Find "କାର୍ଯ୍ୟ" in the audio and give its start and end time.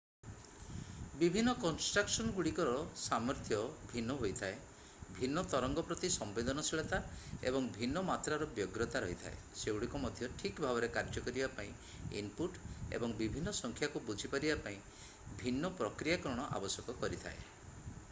10.97-11.23